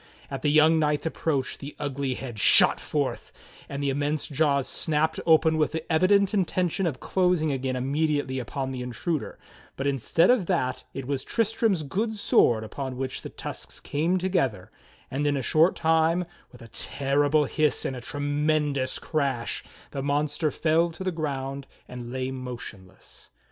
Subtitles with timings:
[0.31, 3.31] At the young knight's approach the ugly head shot forth,
[3.69, 8.71] and the immense jaws snapped open with the evident intention of closing again immediately upon
[8.71, 9.37] the intruder,
[9.75, 14.71] but instead of that it was Tristram's good sword upon which the tusks came together,
[15.11, 20.27] and in a short time, with a terrible hiss and a tremendous crash, the mon
[20.27, 23.29] ster fell to the ground and lay motionless.